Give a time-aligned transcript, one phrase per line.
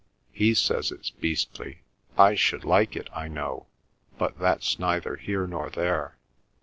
[0.31, 3.67] He says it's beastly—I should like it, I know,
[4.17, 6.17] but that's neither here nor there.